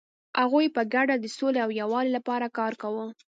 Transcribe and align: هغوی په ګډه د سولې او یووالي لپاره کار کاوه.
هغوی 0.41 0.67
په 0.75 0.81
ګډه 0.93 1.15
د 1.19 1.25
سولې 1.37 1.59
او 1.65 1.69
یووالي 1.81 2.11
لپاره 2.17 2.53
کار 2.57 2.73
کاوه. 2.81 3.05